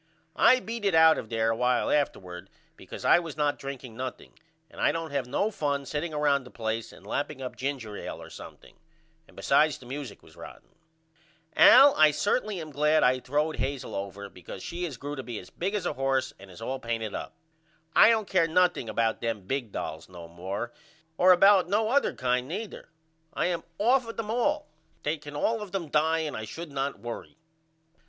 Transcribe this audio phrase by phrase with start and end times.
[0.35, 4.33] I beat it out of there a while afterward because I was not drinking nothing
[4.67, 8.19] and I don't have no fun setting round a place and lapping up ginger ail
[8.19, 8.77] or something.
[9.27, 10.69] And besides the music was rotten.
[11.55, 15.37] Al I am certainly glad I throwed Hazel over because she has grew to be
[15.37, 17.35] as big as a horse and is all painted up.
[17.95, 20.73] I don't care nothing about them big dolls no more
[21.15, 22.89] or about no other kind neither.
[23.35, 24.65] I am off of them all.
[25.03, 27.37] They can all of them die and I should not worry.